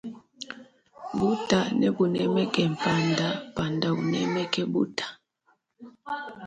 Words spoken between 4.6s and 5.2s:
buta.